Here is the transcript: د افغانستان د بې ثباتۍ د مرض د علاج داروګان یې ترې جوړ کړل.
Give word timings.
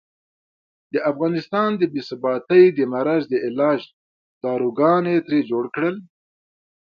د 0.93 0.95
افغانستان 1.11 1.69
د 1.77 1.81
بې 1.91 2.01
ثباتۍ 2.09 2.63
د 2.77 2.79
مرض 2.93 3.23
د 3.29 3.33
علاج 3.47 3.79
داروګان 4.43 5.03
یې 5.11 5.17
ترې 5.25 5.39
جوړ 5.49 5.63
کړل. 5.75 5.95